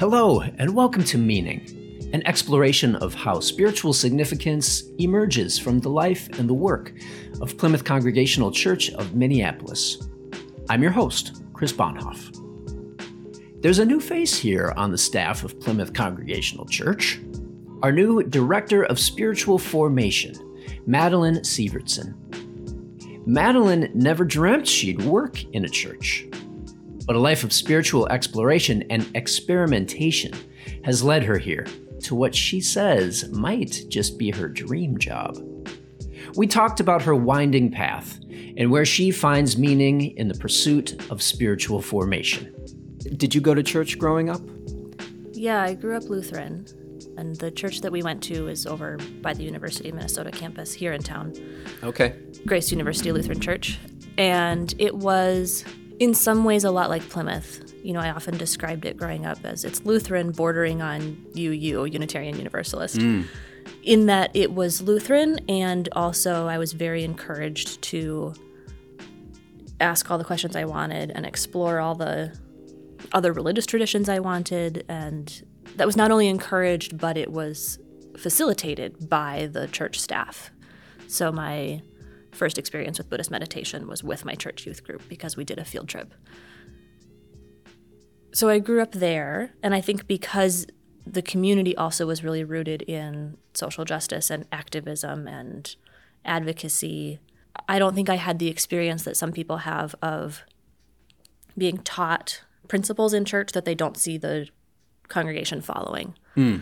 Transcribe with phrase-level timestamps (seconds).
[0.00, 6.26] Hello, and welcome to Meaning, an exploration of how spiritual significance emerges from the life
[6.38, 6.94] and the work
[7.42, 10.08] of Plymouth Congregational Church of Minneapolis.
[10.70, 12.34] I'm your host, Chris Bonhoff.
[13.60, 17.20] There's a new face here on the staff of Plymouth Congregational Church.
[17.82, 20.34] Our new Director of Spiritual Formation,
[20.86, 22.14] Madeline Severtson.
[23.26, 26.26] Madeline never dreamt she'd work in a church.
[27.06, 30.32] But a life of spiritual exploration and experimentation
[30.84, 31.66] has led her here
[32.02, 35.38] to what she says might just be her dream job.
[36.36, 38.20] We talked about her winding path
[38.56, 42.54] and where she finds meaning in the pursuit of spiritual formation.
[43.16, 44.40] Did you go to church growing up?
[45.32, 46.66] Yeah, I grew up Lutheran,
[47.16, 50.72] and the church that we went to is over by the University of Minnesota campus
[50.72, 51.34] here in town.
[51.82, 52.14] Okay.
[52.46, 53.78] Grace University Lutheran Church.
[54.18, 55.64] And it was,
[56.00, 57.74] in some ways, a lot like Plymouth.
[57.84, 62.36] You know, I often described it growing up as it's Lutheran bordering on UU, Unitarian
[62.36, 62.96] Universalist.
[62.96, 63.22] Hmm.
[63.82, 68.34] In that it was Lutheran, and also I was very encouraged to
[69.78, 72.36] ask all the questions I wanted and explore all the
[73.12, 74.84] other religious traditions I wanted.
[74.88, 77.78] And that was not only encouraged, but it was
[78.16, 80.50] facilitated by the church staff.
[81.08, 81.82] So my
[82.32, 85.64] first experience with Buddhist meditation was with my church youth group because we did a
[85.64, 86.14] field trip.
[88.32, 90.66] So I grew up there, and I think because
[91.06, 95.74] the community also was really rooted in social justice and activism and
[96.24, 97.18] advocacy,
[97.68, 100.44] I don't think I had the experience that some people have of
[101.58, 104.48] being taught principles in church that they don't see the
[105.08, 106.14] congregation following.
[106.34, 106.58] Hmm.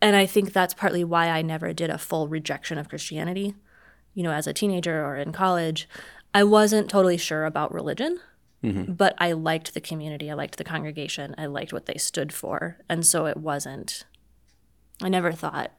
[0.00, 3.56] And I think that's partly why I never did a full rejection of Christianity.
[4.18, 5.88] You know, as a teenager or in college,
[6.34, 8.18] I wasn't totally sure about religion,
[8.64, 8.94] mm-hmm.
[8.94, 10.28] but I liked the community.
[10.28, 11.36] I liked the congregation.
[11.38, 12.78] I liked what they stood for.
[12.88, 14.06] And so it wasn't,
[15.00, 15.70] I never thought,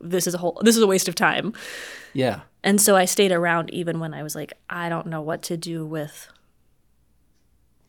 [0.00, 1.54] this is a whole, this is a waste of time.
[2.12, 2.42] Yeah.
[2.62, 5.56] And so I stayed around even when I was like, I don't know what to
[5.56, 6.28] do with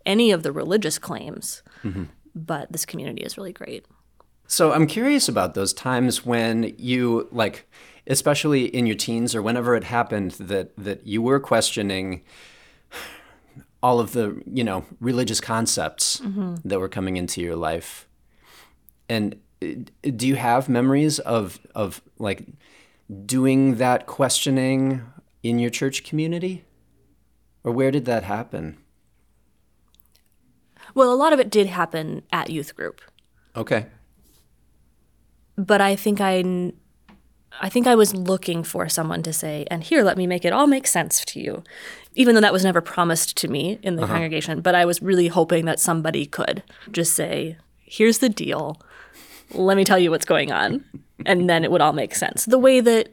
[0.07, 2.06] any of the religious claims, mm-hmm.
[2.33, 3.85] but this community is really great.
[4.47, 7.69] So I'm curious about those times when you like
[8.07, 12.21] especially in your teens or whenever it happened that that you were questioning
[13.83, 16.21] all of the, you know, religious concepts
[16.63, 18.07] that were coming into your life.
[19.07, 19.67] And uh,
[20.15, 22.45] do you have memories of of like
[23.25, 25.01] doing that questioning
[25.44, 26.63] in your church community?
[27.63, 28.77] Or where did that happen?
[30.94, 33.01] Well, a lot of it did happen at youth group,
[33.55, 33.88] Okay.
[35.57, 36.71] but I think I,
[37.61, 40.53] I think I was looking for someone to say, "And here, let me make it
[40.53, 41.63] all make sense to you,"
[42.13, 44.13] even though that was never promised to me in the uh-huh.
[44.13, 44.61] congregation.
[44.61, 48.81] But I was really hoping that somebody could just say, "Here's the deal.
[49.53, 50.83] Let me tell you what's going on,"
[51.25, 52.45] and then it would all make sense.
[52.45, 53.09] The way that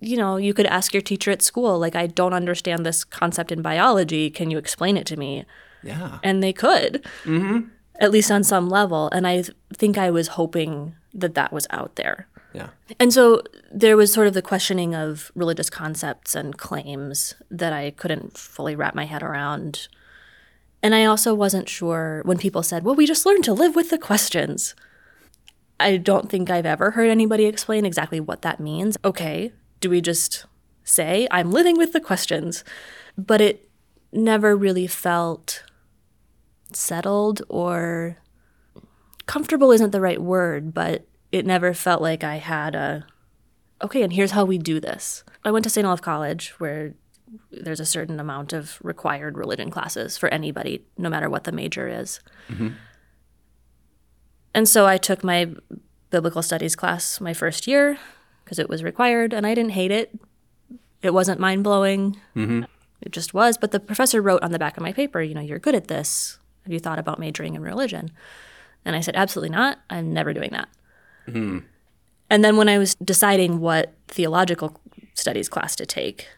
[0.00, 3.50] you know, you could ask your teacher at school, like, I don't understand this concept
[3.50, 4.28] in biology.
[4.28, 5.46] Can you explain it to me?
[5.84, 6.18] Yeah.
[6.22, 7.68] and they could, mm-hmm.
[8.00, 9.10] at least on some level.
[9.12, 12.26] And I th- think I was hoping that that was out there.
[12.54, 12.68] Yeah.
[13.00, 13.42] And so
[13.72, 18.76] there was sort of the questioning of religious concepts and claims that I couldn't fully
[18.76, 19.88] wrap my head around.
[20.82, 23.90] And I also wasn't sure when people said, well, we just learned to live with
[23.90, 24.74] the questions.
[25.80, 28.96] I don't think I've ever heard anybody explain exactly what that means.
[29.04, 30.46] Okay, do we just
[30.84, 32.62] say, I'm living with the questions?
[33.18, 33.68] But it
[34.12, 35.64] never really felt
[36.72, 38.18] settled or
[39.26, 43.04] comfortable isn't the right word, but it never felt like I had a,
[43.82, 45.24] okay, and here's how we do this.
[45.44, 45.84] I went to St.
[45.84, 46.94] Olaf College where
[47.50, 51.88] there's a certain amount of required religion classes for anybody, no matter what the major
[51.88, 52.20] is.
[52.48, 52.68] Mm-hmm.
[54.54, 55.52] And so I took my
[56.10, 57.98] biblical studies class my first year
[58.44, 60.16] because it was required, and I didn't hate it.
[61.02, 62.20] It wasn't mind blowing.
[62.36, 62.62] Mm-hmm.
[63.00, 63.58] It just was.
[63.58, 65.88] But the professor wrote on the back of my paper, you know, you're good at
[65.88, 66.38] this.
[66.62, 68.12] Have you thought about majoring in religion?
[68.84, 69.80] And I said, absolutely not.
[69.90, 70.68] I'm never doing that.
[72.30, 74.80] And then when I was deciding what theological
[75.14, 76.28] studies class to take,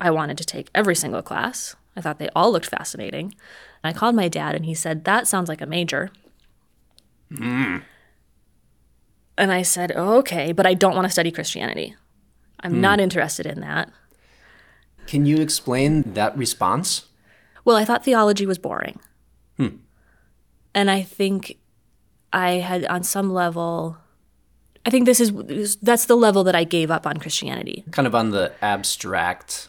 [0.00, 1.74] I wanted to take every single class.
[1.96, 3.34] I thought they all looked fascinating.
[3.82, 6.10] And I called my dad and he said, That sounds like a major.
[9.38, 11.94] And I said, oh, Okay, but I don't want to study Christianity.
[12.60, 12.80] I'm hmm.
[12.80, 13.90] not interested in that.
[15.06, 17.06] Can you explain that response?
[17.64, 18.98] Well, I thought theology was boring.
[19.56, 19.76] Hmm.
[20.74, 21.58] And I think
[22.32, 23.98] I had, on some level,
[24.86, 27.84] I think this is that's the level that I gave up on Christianity.
[27.90, 29.68] Kind of on the abstract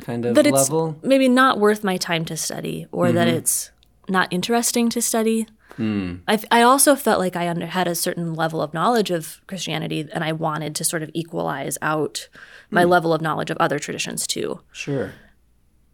[0.00, 0.98] kind of That it's level?
[1.02, 3.36] maybe not worth my time to study, or that mm-hmm.
[3.36, 3.70] it's
[4.08, 5.46] not interesting to study.
[5.76, 6.16] Hmm.
[6.26, 10.08] I, I also felt like I under, had a certain level of knowledge of Christianity,
[10.12, 12.28] and I wanted to sort of equalize out
[12.70, 12.90] my hmm.
[12.90, 14.60] level of knowledge of other traditions too.
[14.72, 15.12] Sure.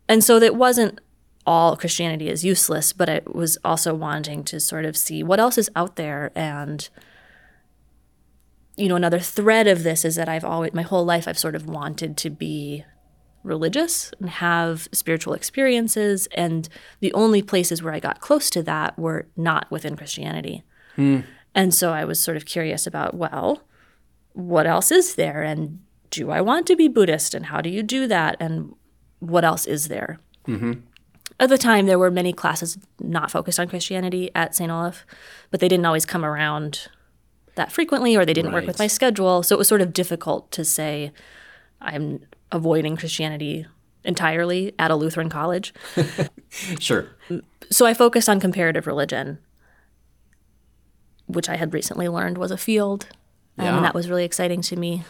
[0.09, 1.01] And so that wasn't
[1.47, 5.59] all Christianity is useless, but it was also wanting to sort of see what else
[5.59, 6.33] is out there.
[6.35, 6.89] And,
[8.77, 11.55] you know, another thread of this is that I've always, my whole life, I've sort
[11.55, 12.85] of wanted to be
[13.43, 16.27] religious and have spiritual experiences.
[16.35, 16.69] And
[17.01, 20.65] the only places where I got close to that were not within Christianity.
[20.97, 21.21] Hmm.
[21.55, 23.63] And so I was sort of curious about, well,
[24.33, 25.43] what else is there?
[25.43, 25.81] And
[26.11, 27.35] do I want to be Buddhist?
[27.35, 28.37] And how do you do that?
[28.41, 28.75] And
[29.21, 30.19] what else is there?
[30.49, 30.73] Mm-hmm.
[31.39, 34.71] At the time, there were many classes not focused on Christianity at St.
[34.71, 35.05] Olaf,
[35.51, 36.89] but they didn't always come around
[37.57, 39.43] that frequently or they didn't work with my schedule.
[39.43, 41.13] So it was sort of difficult to say
[41.81, 42.21] I'm
[42.51, 43.67] avoiding Christianity
[44.05, 45.73] entirely at a Lutheran college.
[46.79, 47.09] Sure.
[47.69, 49.39] So I focused on comparative religion,
[51.27, 53.09] which I had recently learned was a field.
[53.59, 53.75] Yeah.
[53.75, 55.03] And that was really exciting to me.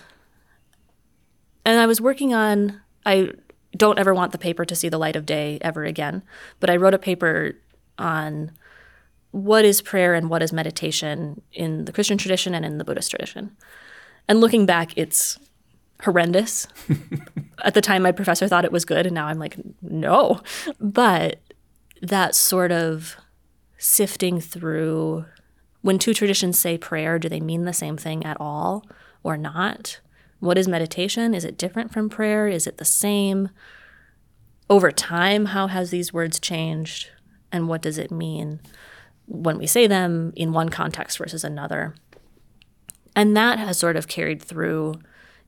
[1.67, 3.33] And I was working on, I
[3.77, 6.23] don't ever want the paper to see the light of day ever again,
[6.61, 7.57] but I wrote a paper
[7.99, 8.53] on
[9.35, 13.11] what is prayer and what is meditation in the Christian tradition and in the Buddhist
[13.11, 13.51] tradition.
[14.29, 15.41] And looking back, it's
[16.05, 16.69] horrendous.
[17.65, 20.41] At the time, my professor thought it was good, and now I'm like, no.
[20.79, 21.41] But
[22.01, 23.17] that sort of
[23.77, 25.25] sifting through
[25.83, 28.87] when two traditions say prayer, do they mean the same thing at all
[29.25, 29.99] or not?
[30.39, 31.35] What is meditation?
[31.35, 32.47] Is it different from prayer?
[32.47, 33.51] Is it the same?
[34.71, 37.11] Over time, how has these words changed?
[37.51, 38.61] And what does it mean
[39.27, 41.95] when we say them in one context versus another?
[43.17, 44.95] And that has sort of carried through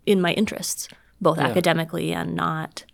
[0.05, 0.88] in my interests,
[1.20, 2.84] both academically and not.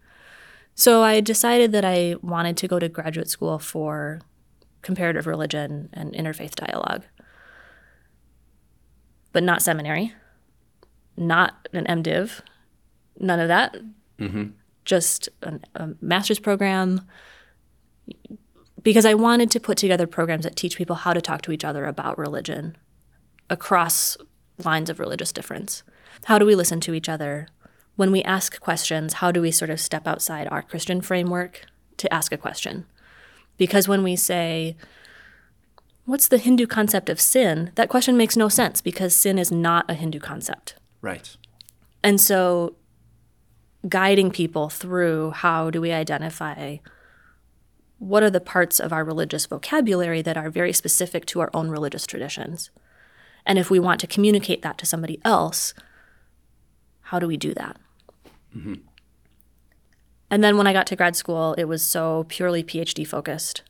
[0.75, 4.21] So I decided that I wanted to go to graduate school for
[4.81, 7.05] comparative religion and interfaith dialogue,
[9.33, 10.15] but not seminary,
[11.17, 12.41] not an MDiv,
[13.19, 13.77] none of that.
[14.19, 14.51] Mm-hmm.
[14.85, 17.03] Just an, a master's program
[18.83, 21.65] because I wanted to put together programs that teach people how to talk to each
[21.65, 22.77] other about religion
[23.49, 24.17] across
[24.65, 25.83] lines of religious difference.
[26.25, 27.49] How do we listen to each other?
[27.97, 31.67] When we ask questions, how do we sort of step outside our Christian framework
[31.99, 32.87] to ask a question?
[33.59, 34.77] Because when we say,
[36.05, 37.71] What's the Hindu concept of sin?
[37.77, 40.75] That question makes no sense because sin is not a Hindu concept.
[41.01, 41.37] Right.
[42.03, 42.75] And so,
[43.89, 46.79] guiding people through how do we identify
[48.03, 51.69] what are the parts of our religious vocabulary that are very specific to our own
[51.69, 52.71] religious traditions?
[53.47, 55.73] And if we want to communicate that to somebody else,
[57.03, 57.77] how do we do that?
[58.57, 58.75] Mm-hmm.
[60.31, 63.63] And then when I got to grad school, it was so purely PhD focused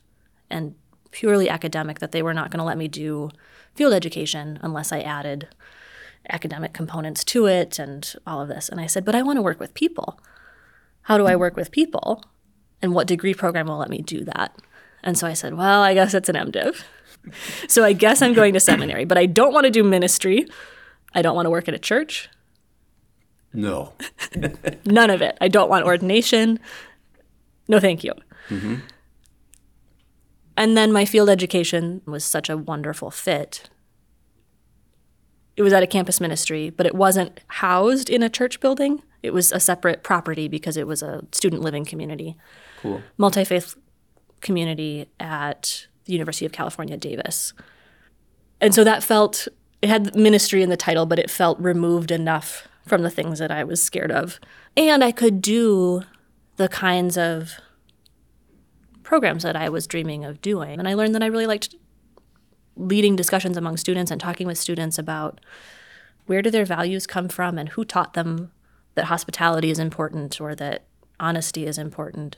[0.49, 0.73] and
[1.11, 3.29] purely academic that they were not going to let me do
[3.75, 5.47] field education unless I added
[6.27, 8.67] academic components to it and all of this.
[8.67, 10.19] And I said, but I want to work with people.
[11.03, 12.23] How do I work with people?
[12.83, 14.55] And what degree program will let me do that?
[15.03, 16.83] And so I said, well, I guess it's an MDiv.
[17.67, 20.45] so I guess I'm going to seminary, but I don't want to do ministry.
[21.15, 22.29] I don't want to work at a church.
[23.53, 23.93] No.
[24.85, 25.37] None of it.
[25.39, 26.59] I don't want ordination.
[27.67, 28.13] No, thank you.
[28.49, 28.75] Mm-hmm.
[30.57, 33.69] And then my field education was such a wonderful fit.
[35.55, 39.03] It was at a campus ministry, but it wasn't housed in a church building.
[39.21, 42.35] It was a separate property because it was a student living community,
[42.83, 43.01] Cool.
[43.17, 43.75] multi faith
[44.41, 47.53] community at the University of California, Davis.
[48.61, 49.47] And so that felt,
[49.81, 53.51] it had ministry in the title, but it felt removed enough from the things that
[53.51, 54.39] I was scared of.
[54.77, 56.03] And I could do
[56.57, 57.53] the kinds of
[59.03, 60.79] programs that I was dreaming of doing.
[60.79, 61.75] And I learned that I really liked
[62.75, 65.39] leading discussions among students and talking with students about
[66.25, 68.51] where do their values come from and who taught them
[68.95, 70.85] that hospitality is important or that
[71.19, 72.37] honesty is important.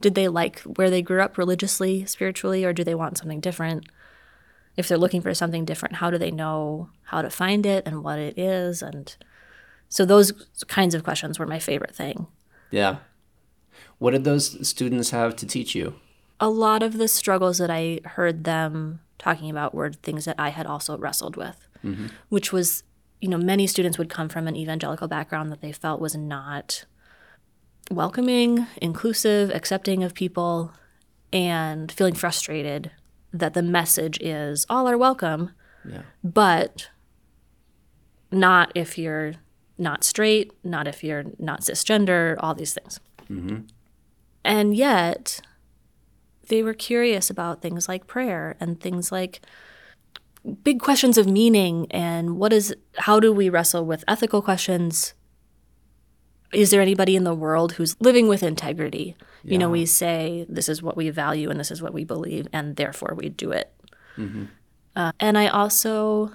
[0.00, 3.86] Did they like where they grew up religiously, spiritually, or do they want something different?
[4.76, 8.02] If they're looking for something different, how do they know how to find it and
[8.02, 8.82] what it is?
[8.82, 9.14] And
[9.88, 10.32] so those
[10.68, 12.28] kinds of questions were my favorite thing.
[12.70, 12.98] Yeah.
[13.98, 15.96] What did those students have to teach you?
[16.40, 20.48] a lot of the struggles that I heard them talking about were things that I
[20.48, 22.06] had also wrestled with, mm-hmm.
[22.30, 22.82] which was,
[23.20, 26.86] you know, many students would come from an evangelical background that they felt was not
[27.90, 30.72] welcoming, inclusive, accepting of people,
[31.32, 32.90] and feeling frustrated
[33.32, 35.50] that the message is all are welcome,
[35.88, 36.02] Yeah.
[36.24, 36.88] but
[38.30, 39.34] not if you're
[39.78, 43.00] not straight, not if you're not cisgender, all these things.
[43.28, 43.60] Mm-hmm.
[44.44, 45.40] And yet,
[46.48, 49.40] they were curious about things like prayer and things like
[50.64, 55.12] big questions of meaning and what is how do we wrestle with ethical questions
[56.52, 60.68] is there anybody in the world who's living with integrity you know we say this
[60.68, 63.72] is what we value and this is what we believe and therefore we do it
[64.96, 66.30] uh, and i also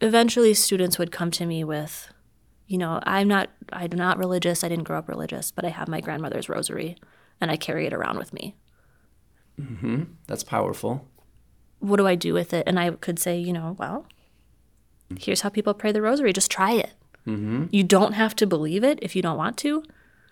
[0.00, 2.08] eventually students would come to me with
[2.66, 5.86] you know i'm not i'm not religious i didn't grow up religious but i have
[5.88, 6.96] my grandmother's rosary
[7.40, 8.56] and i carry it around with me
[10.26, 11.06] That's powerful.
[11.78, 12.64] what do I do with it?
[12.66, 14.06] And I could say, you know, well,
[15.18, 16.32] here's how people pray the rosary.
[16.32, 16.94] Just try it.
[17.26, 17.66] Mm-hmm.
[17.70, 19.82] You don't have to believe it if you don't want to.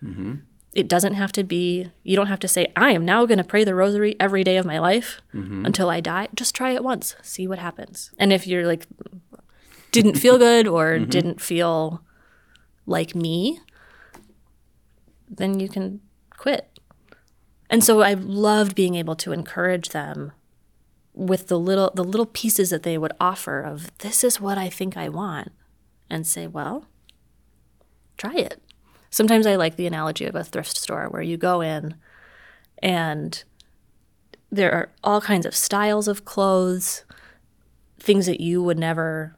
[0.03, 0.35] Mm-hmm.
[0.73, 3.45] It doesn't have to be, you don't have to say, I am now going to
[3.45, 5.67] pray the rosary every day of my life mm-hmm.
[5.67, 6.29] until I die.
[6.35, 8.13] Just try it once, see what happens.
[8.19, 8.87] And if you're like,
[9.91, 12.03] didn't feel good or didn't feel
[12.87, 13.61] like me,
[15.29, 16.79] then you can quit.
[17.69, 20.33] And so I loved being able to encourage them
[21.13, 24.69] with the little the little pieces that they would offer of this is what I
[24.69, 25.53] think I want
[26.11, 26.87] and say, well,
[28.17, 28.61] try it.
[29.11, 31.95] Sometimes I like the analogy of a thrift store where you go in
[32.83, 33.43] and
[34.51, 37.05] there are all kinds of styles of clothes,
[37.99, 39.37] things that you would never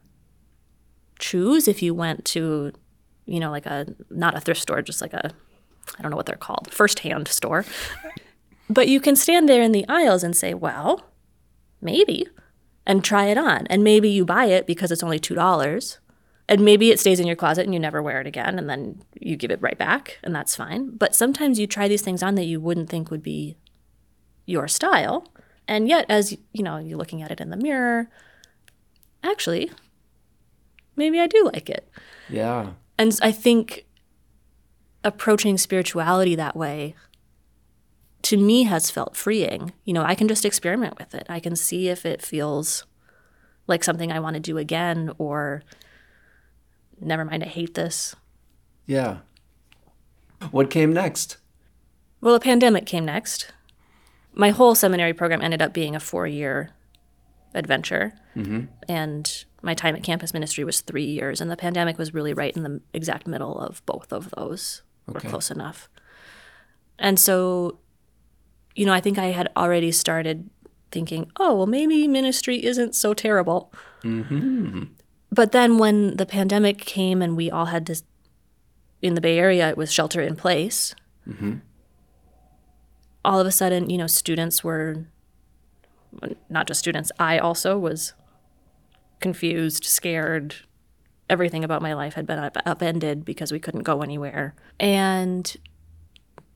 [1.18, 2.72] choose if you went to,
[3.26, 5.32] you know, like a not a thrift store, just like a
[5.98, 7.64] I don't know what they're called, first-hand store.
[8.70, 11.10] But you can stand there in the aisles and say, well,
[11.80, 12.26] maybe,
[12.86, 13.66] and try it on.
[13.66, 15.98] And maybe you buy it because it's only $2.
[16.48, 19.02] And maybe it stays in your closet and you never wear it again and then
[19.18, 20.96] you give it right back and that's fine.
[20.96, 23.56] But sometimes you try these things on that you wouldn't think would be
[24.44, 25.32] your style.
[25.68, 28.10] And yet as you know, you're looking at it in the mirror,
[29.22, 29.70] actually,
[30.96, 31.88] maybe I do like it.
[32.28, 32.70] Yeah.
[32.98, 33.86] And I think
[35.04, 36.94] approaching spirituality that way
[38.22, 39.72] to me has felt freeing.
[39.84, 41.26] You know, I can just experiment with it.
[41.28, 42.84] I can see if it feels
[43.66, 45.62] like something I want to do again or
[47.02, 48.14] never mind, I hate this.
[48.86, 49.18] Yeah.
[50.50, 51.36] What came next?
[52.20, 53.52] Well, a pandemic came next.
[54.34, 56.70] My whole seminary program ended up being a four year
[57.54, 58.12] adventure.
[58.36, 58.64] Mm-hmm.
[58.88, 61.40] And my time at campus ministry was three years.
[61.40, 64.82] And the pandemic was really right in the exact middle of both of those.
[65.06, 65.28] We're Okay.
[65.28, 65.88] close enough.
[66.98, 67.78] And so,
[68.74, 70.48] you know, I think I had already started
[70.90, 73.72] thinking, oh, well, maybe ministry isn't so terrible.
[74.02, 74.84] Mm-hmm.
[75.32, 78.00] But then when the pandemic came and we all had to,
[79.00, 80.94] in the Bay Area, it was shelter in place
[81.28, 81.56] mm-hmm.
[83.24, 85.06] all of a sudden, you know, students were
[86.50, 88.12] not just students, I also was
[89.20, 90.56] confused, scared.
[91.30, 94.54] Everything about my life had been up- upended because we couldn't go anywhere.
[94.78, 95.56] And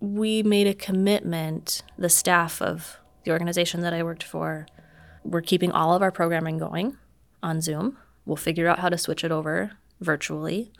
[0.01, 4.67] we made a commitment, the staff of the organization that I worked for,
[5.25, 6.97] we're keeping all of our programming going
[7.43, 7.97] on Zoom.
[8.27, 10.73] We'll figure out how to switch it over virtually,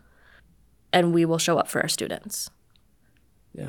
[0.93, 2.51] and we will show up for our students.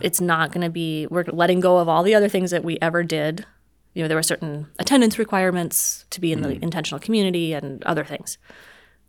[0.01, 2.77] It's not going to be we're letting go of all the other things that we
[2.81, 3.45] ever did.
[3.93, 6.61] You know there were certain attendance requirements to be in the mm.
[6.61, 8.37] intentional community and other things.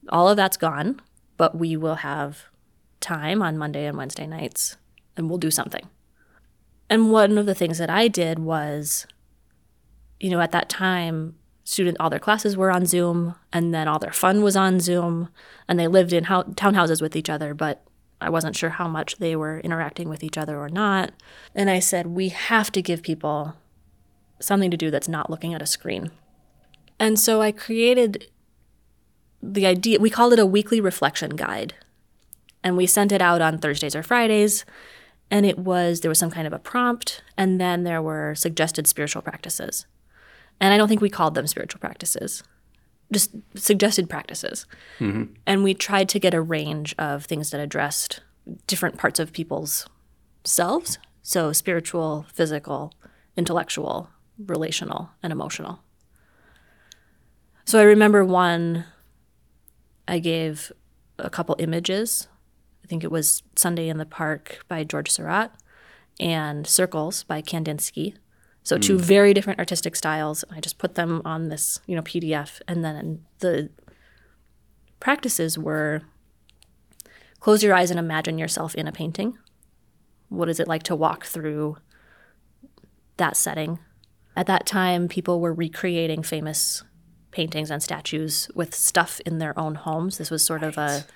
[0.09, 1.01] All of that's gone
[1.39, 2.45] but we will have
[3.01, 4.77] time on monday and wednesday nights
[5.17, 5.89] and we'll do something.
[6.91, 9.07] And one of the things that i did was
[10.21, 11.37] you know at that time
[11.69, 15.29] student all their classes were on zoom and then all their fun was on zoom
[15.69, 17.85] and they lived in hou- townhouses with each other but
[18.23, 21.13] I wasn't sure how much they were interacting with each other or not.
[21.55, 23.55] And I said, we have to give people
[24.41, 26.11] something to do that's not looking at a screen.
[26.99, 28.27] And so I created
[29.41, 31.75] the idea, we called it a weekly reflection guide.
[32.65, 34.65] And we sent it out on Thursdays or Fridays.
[35.31, 38.89] And it was, there was some kind of a prompt, and then there were suggested
[38.89, 39.87] spiritual practices.
[40.61, 42.43] And I don't think we called them spiritual practices,
[43.12, 44.67] just suggested practices.
[44.99, 45.35] Mm-hmm.
[45.47, 48.21] And we tried to get a range of things that addressed
[48.67, 49.87] different parts of people's
[50.45, 50.99] selves.
[51.23, 52.93] So spiritual, physical,
[53.37, 55.81] intellectual, relational, and emotional.
[57.65, 58.87] So I remember one,
[60.07, 60.73] I gave
[61.19, 62.29] a couple images.
[62.83, 65.55] I think it was Sunday in the Park by George Seurat
[66.19, 68.15] and Circles by Kandinsky.
[68.69, 69.01] So two mm.
[69.01, 70.45] very different artistic styles.
[70.51, 73.71] I just put them on this, you know, PDF, and then the
[75.01, 76.03] practices were
[77.41, 79.39] close your eyes and imagine yourself in a painting.
[80.29, 81.79] What is it like to walk through
[83.17, 83.79] that setting?
[84.37, 86.85] At that time, people were recreating famous
[87.31, 90.19] paintings and statues with stuff in their own homes.
[90.19, 91.07] This was sort of a,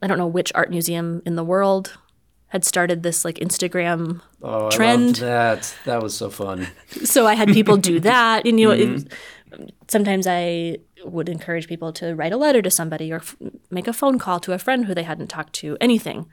[0.00, 1.98] I don't know which art museum in the world
[2.48, 5.16] had started this like Instagram Oh, trend.
[5.16, 5.74] that.
[5.84, 6.68] That was so fun.
[7.04, 9.66] so I had people do that, and you know, it, mm-hmm.
[9.88, 13.36] sometimes I would encourage people to write a letter to somebody or f-
[13.70, 16.26] make a phone call to a friend who they hadn't talked to, anything,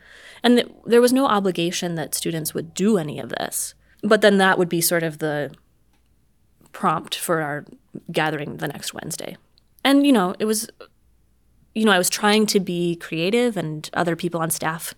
[0.44, 3.74] and th- there was no obligation that students would do any of this.
[4.04, 5.52] But then that would be sort of the
[6.72, 7.66] prompt for our
[8.12, 9.38] gathering the next Wednesday,
[9.84, 10.70] and you know, it was,
[11.74, 14.94] you know, I was trying to be creative, and other people on staff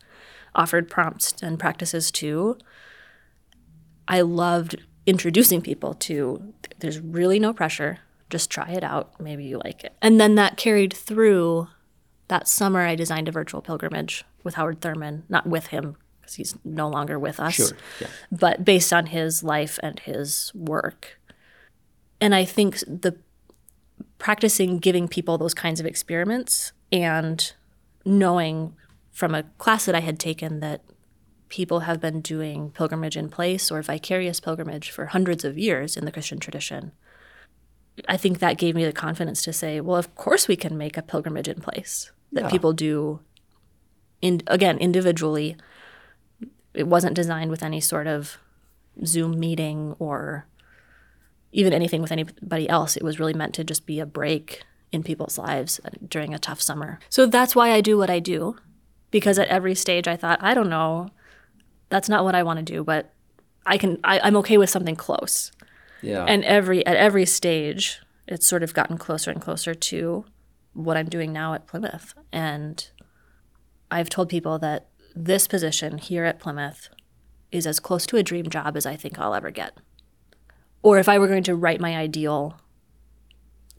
[0.55, 2.57] offered prompts and practices too.
[4.07, 7.99] I loved introducing people to there's really no pressure.
[8.29, 9.19] Just try it out.
[9.19, 9.93] Maybe you like it.
[10.01, 11.67] And then that carried through
[12.27, 12.81] that summer.
[12.81, 17.19] I designed a virtual pilgrimage with Howard Thurman, not with him because he's no longer
[17.19, 17.77] with us, Sure.
[18.01, 18.07] Yeah.
[18.31, 21.19] but based on his life and his work.
[22.19, 23.15] And I think the
[24.17, 27.53] practicing giving people those kinds of experiments and
[28.05, 28.73] knowing
[29.15, 30.81] from a class that I had taken that
[31.47, 36.03] people have been doing pilgrimage in place or vicarious pilgrimage for hundreds of years in
[36.03, 36.91] the Christian tradition.
[38.09, 40.97] I think that gave me the confidence to say, well, of course we can make
[40.97, 42.49] a pilgrimage in place that Yeah.
[42.49, 43.21] people do
[44.21, 45.55] in again individually.
[46.73, 48.37] It wasn't designed with any sort of
[49.05, 50.45] Zoom meeting or
[51.53, 52.97] even anything with anybody else.
[52.97, 56.61] It was really meant to just be a break in people's lives during a tough
[56.61, 56.99] summer.
[57.09, 58.57] So that's why I do what I do
[59.15, 61.07] because at every stage I thought, I don't know,
[61.87, 63.13] that's not what I want to do, but
[63.65, 65.53] I can I, I'm okay with something close.
[66.01, 66.25] Yeah.
[66.25, 70.25] And every at every stage it's sort of gotten closer and closer to
[70.73, 72.13] what I'm doing now at Plymouth.
[72.33, 72.89] And
[73.89, 76.89] I've told people that this position here at Plymouth
[77.53, 79.77] is as close to a dream job as I think I'll ever get.
[80.83, 82.59] Or if I were going to write my ideal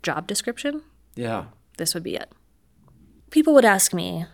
[0.02, 0.80] job description,
[1.14, 1.46] yeah.
[1.76, 2.32] this would be it.
[3.30, 4.24] People would ask me,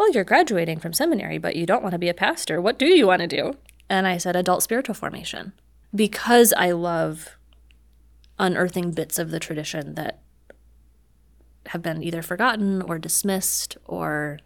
[0.00, 2.58] Well, you're graduating from seminary, but you don't want to be a pastor.
[2.58, 3.58] What do you want to do?
[3.90, 5.52] And I said, Adult spiritual formation.
[5.94, 7.36] Because I love
[8.38, 10.22] unearthing bits of the tradition that
[11.66, 14.38] have been either forgotten or dismissed, or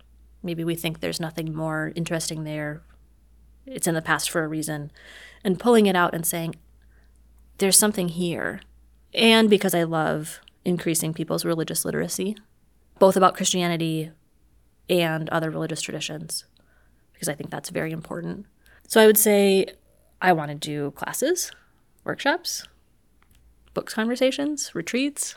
[0.42, 2.83] maybe we think there's nothing more interesting there.
[3.64, 4.90] It's in the past for a reason.
[5.44, 6.57] And pulling it out and saying,
[7.59, 8.61] There's something here.
[9.14, 12.37] And because I love increasing people's religious literacy,
[12.98, 14.11] both about Christianity
[14.88, 16.44] and other religious traditions,
[17.12, 18.47] because I think that's very important.
[18.87, 19.66] So I would say
[20.20, 21.51] I want to do classes,
[22.05, 22.66] workshops,
[23.73, 25.37] books conversations, retreats.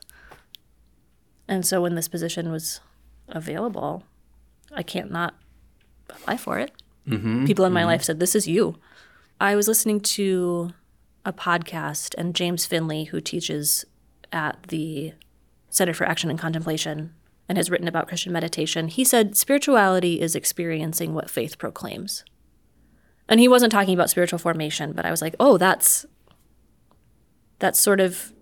[1.47, 2.81] And so when this position was
[3.29, 4.03] available,
[4.71, 5.35] I can't not
[6.09, 6.71] apply for it.
[7.07, 7.45] Mm-hmm.
[7.45, 7.87] People in my mm-hmm.
[7.87, 8.75] life said, This is you.
[9.39, 10.71] I was listening to
[11.25, 13.85] a podcast, and James Finley, who teaches
[14.31, 15.13] at the
[15.69, 17.13] Center for Action and Contemplation
[17.49, 22.23] and has written about Christian meditation, he said spirituality is experiencing what faith proclaims.
[23.29, 26.05] And he wasn't talking about spiritual formation, but I was like, oh, that's
[27.59, 28.33] that's sort of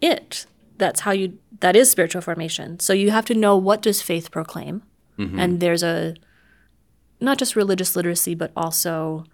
[0.00, 0.46] it.
[0.76, 2.80] That's how you that is spiritual formation.
[2.80, 4.82] So you have to know what does faith proclaim?
[5.18, 5.38] Mm-hmm.
[5.38, 6.14] And there's a
[7.20, 9.24] not just religious literacy, but also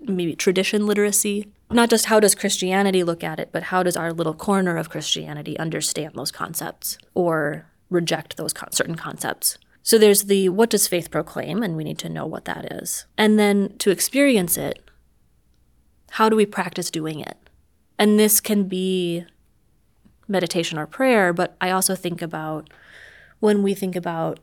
[0.00, 1.52] maybe tradition literacy.
[1.70, 4.90] Not just how does Christianity look at it, but how does our little corner of
[4.90, 9.58] Christianity understand those concepts or reject those con- certain concepts.
[9.82, 13.06] So there's the what does faith proclaim, and we need to know what that is.
[13.16, 14.82] And then to experience it,
[16.12, 17.36] how do we practice doing it?
[17.98, 19.24] And this can be
[20.26, 22.70] meditation or prayer, but I also think about
[23.40, 24.40] when we think about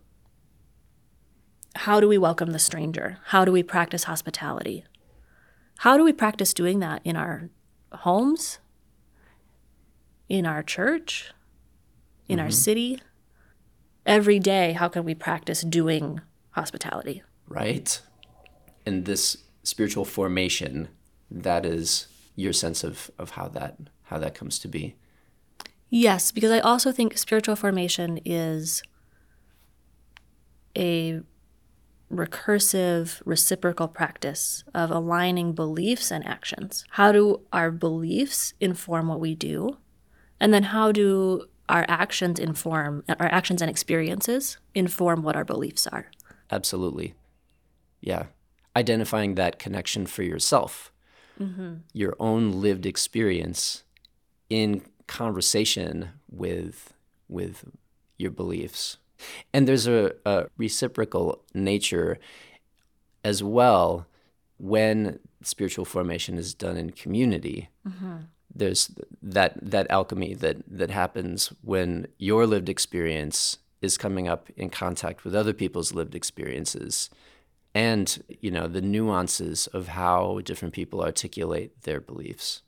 [1.75, 3.17] how do we welcome the stranger?
[3.27, 4.83] How do we practice hospitality?
[5.79, 7.49] How do we practice doing that in our
[7.91, 8.59] homes,
[10.29, 11.31] in our church,
[12.27, 12.51] in our mm-hmm.
[12.51, 13.01] city?
[14.05, 17.23] Every day, how can we practice doing hospitality?
[17.47, 18.01] Right.
[18.85, 20.89] And this spiritual formation,
[21.29, 24.95] that is your sense of, of how that how that comes to be.
[25.89, 28.83] Yes, because I also think spiritual formation is
[30.77, 31.21] a
[32.11, 36.83] recursive, reciprocal practice of aligning beliefs and actions.
[36.91, 39.77] How do our beliefs inform what we do?
[40.39, 45.88] And then how do our actions inform, our actions and experiences inform what our beliefs
[45.88, 46.12] are?
[46.51, 47.15] Absolutely.
[48.01, 48.25] Yeah.
[48.75, 50.91] Identifying that connection for yourself,
[51.39, 51.75] mm-hmm.
[51.93, 53.84] your own lived experience
[54.49, 56.93] in conversation with
[57.27, 57.65] with
[58.17, 58.97] your beliefs.
[59.53, 62.19] And there's a, a reciprocal nature
[63.23, 64.05] as well
[64.57, 67.69] when spiritual formation is done in community.
[67.88, 68.17] Mm-hmm.
[68.53, 74.69] There's that that alchemy that that happens when your lived experience is coming up in
[74.69, 77.09] contact with other people's lived experiences
[77.73, 82.61] and you know the nuances of how different people articulate their beliefs.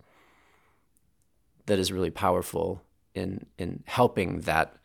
[1.66, 2.82] That is really powerful
[3.14, 4.76] in in helping that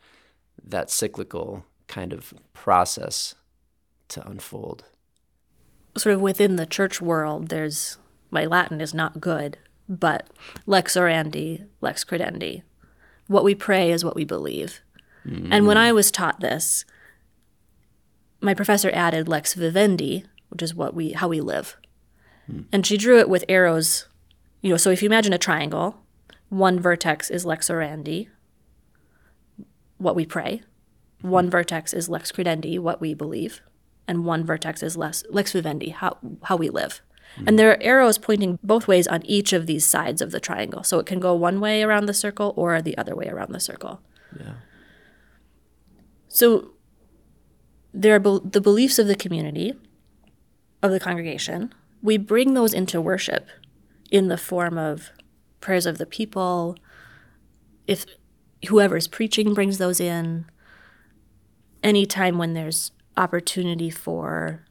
[0.63, 3.35] that cyclical kind of process
[4.09, 4.85] to unfold.
[5.97, 7.97] Sort of within the church world there's
[8.29, 9.57] my latin is not good
[9.89, 10.29] but
[10.65, 12.61] lex orandi lex credendi
[13.27, 14.81] what we pray is what we believe
[15.25, 15.47] mm.
[15.51, 16.85] and when i was taught this
[18.41, 21.77] my professor added lex vivendi, which is what we how we live.
[22.47, 22.61] Hmm.
[22.71, 24.07] And she drew it with arrows,
[24.61, 25.97] you know, so if you imagine a triangle,
[26.49, 28.27] one vertex is lex orandi,
[29.97, 30.61] what we pray.
[31.21, 33.61] One vertex is lex credendi, what we believe,
[34.07, 37.01] and one vertex is lex, lex vivendi, how how we live.
[37.45, 40.83] And there are arrows pointing both ways on each of these sides of the triangle.
[40.83, 43.59] So it can go one way around the circle or the other way around the
[43.59, 44.01] circle.
[44.37, 44.53] Yeah.
[46.27, 46.71] So
[47.93, 49.73] there are be- the beliefs of the community,
[50.81, 51.73] of the congregation.
[52.01, 53.47] We bring those into worship
[54.11, 55.11] in the form of
[55.61, 56.77] prayers of the people.
[57.87, 58.05] If
[58.67, 60.45] whoever's preaching brings those in,
[61.83, 64.65] anytime when there's opportunity for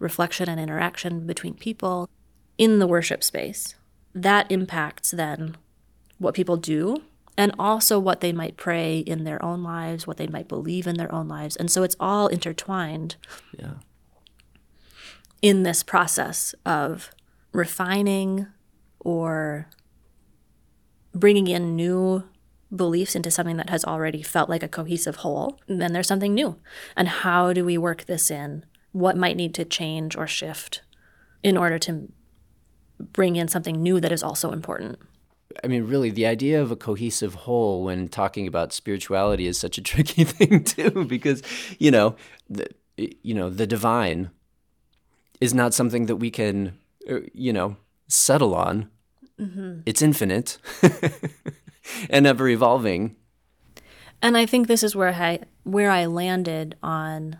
[0.00, 2.08] reflection and interaction between people
[2.58, 3.76] in the worship space,
[4.12, 5.56] that impacts then
[6.18, 6.96] what people do
[7.38, 10.96] and also what they might pray in their own lives, what they might believe in
[10.96, 11.56] their own lives.
[11.56, 13.16] And so it's all intertwined
[13.58, 13.74] yeah.
[15.40, 17.10] in this process of
[17.52, 18.46] refining
[18.98, 19.68] or
[21.14, 22.24] bringing in new
[22.74, 25.58] beliefs into something that has already felt like a cohesive whole.
[25.66, 26.56] And then there's something new.
[26.96, 28.64] And how do we work this in?
[28.92, 30.82] What might need to change or shift
[31.42, 32.12] in order to
[32.98, 34.98] bring in something new that is also important?
[35.64, 39.78] I mean, really, the idea of a cohesive whole when talking about spirituality is such
[39.78, 41.42] a tricky thing too, because
[41.78, 42.16] you know,
[42.48, 44.30] the, you know, the divine
[45.40, 46.78] is not something that we can,
[47.10, 47.76] uh, you know,
[48.08, 48.90] settle on.
[49.40, 49.80] Mm-hmm.
[49.86, 50.58] It's infinite
[52.10, 53.16] and ever evolving.
[54.22, 57.38] And I think this is where I where I landed on.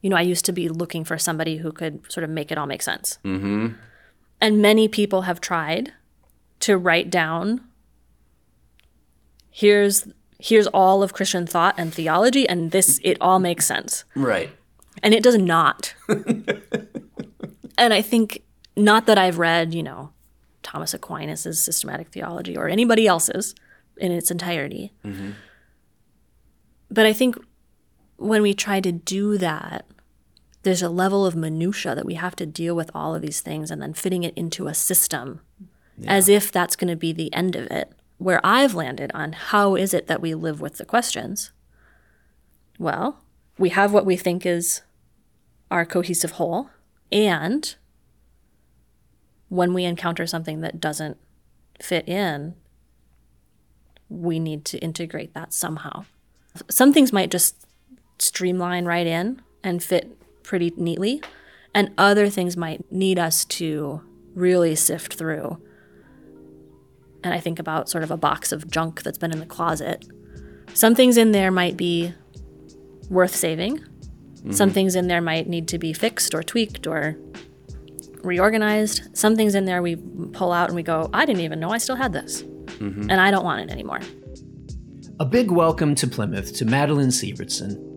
[0.00, 2.58] You know, I used to be looking for somebody who could sort of make it
[2.58, 3.18] all make sense.
[3.24, 3.68] Mm-hmm.
[4.40, 5.92] And many people have tried
[6.60, 7.60] to write down
[9.50, 10.08] here's
[10.38, 14.04] here's all of Christian thought and theology and this it all makes sense.
[14.14, 14.50] Right.
[15.02, 15.94] And it does not.
[17.78, 18.42] and I think
[18.76, 20.12] not that I've read, you know,
[20.62, 23.54] Thomas Aquinas' systematic theology or anybody else's
[23.96, 24.92] in its entirety.
[25.04, 25.32] Mm-hmm.
[26.90, 27.36] But I think
[28.20, 29.86] when we try to do that,
[30.62, 33.70] there's a level of minutia that we have to deal with all of these things
[33.70, 35.40] and then fitting it into a system
[35.96, 36.12] yeah.
[36.12, 37.92] as if that's going to be the end of it.
[38.18, 41.50] Where I've landed on how is it that we live with the questions?
[42.78, 43.22] Well,
[43.56, 44.82] we have what we think is
[45.70, 46.68] our cohesive whole,
[47.10, 47.74] and
[49.48, 51.16] when we encounter something that doesn't
[51.80, 52.54] fit in,
[54.10, 56.04] we need to integrate that somehow.
[56.68, 57.64] Some things might just
[58.20, 61.22] streamline right in and fit pretty neatly,
[61.74, 64.02] and other things might need us to
[64.34, 65.60] really sift through
[67.22, 70.06] and I think about sort of a box of junk that's been in the closet.
[70.74, 72.14] Some things in there might be
[73.08, 73.78] worth saving.
[73.78, 74.52] Mm-hmm.
[74.52, 77.16] Some things in there might need to be fixed or tweaked or
[78.22, 79.16] reorganized.
[79.16, 79.96] Some things in there we
[80.32, 82.42] pull out and we go, I didn't even know I still had this.
[82.42, 83.10] Mm-hmm.
[83.10, 84.00] And I don't want it anymore.
[85.18, 87.89] A big welcome to Plymouth to Madeline Severtson.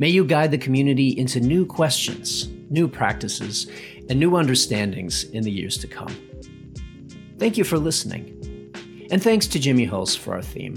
[0.00, 3.70] May you guide the community into new questions, new practices,
[4.08, 6.16] and new understandings in the years to come.
[7.38, 8.34] Thank you for listening.
[9.10, 10.76] And thanks to Jimmy Hulse for our theme.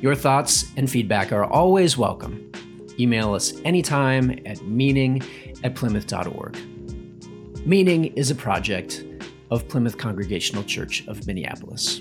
[0.00, 2.52] Your thoughts and feedback are always welcome.
[3.00, 5.24] Email us anytime at meaning
[5.64, 6.56] at plymouth.org.
[7.66, 9.04] Meaning is a project
[9.50, 12.00] of Plymouth Congregational Church of Minneapolis.